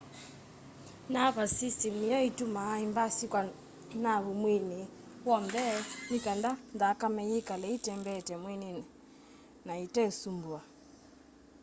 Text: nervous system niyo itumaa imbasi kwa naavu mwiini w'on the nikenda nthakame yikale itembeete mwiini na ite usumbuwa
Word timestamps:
nervous 1.15 1.51
system 1.59 1.93
niyo 1.99 2.19
itumaa 2.29 2.75
imbasi 2.87 3.23
kwa 3.31 3.41
naavu 4.03 4.31
mwiini 4.41 4.79
w'on 5.27 5.43
the 5.53 5.65
nikenda 6.09 6.49
nthakame 6.75 7.21
yikale 7.31 7.67
itembeete 7.77 8.33
mwiini 8.41 8.73
na 9.65 9.73
ite 9.85 10.01
usumbuwa 10.11 10.61